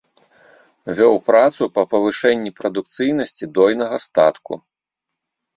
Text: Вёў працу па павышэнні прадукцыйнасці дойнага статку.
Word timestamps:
Вёў 0.99 1.15
працу 1.27 1.67
па 1.75 1.83
павышэнні 1.91 2.51
прадукцыйнасці 2.61 3.45
дойнага 3.59 3.97
статку. 4.07 4.53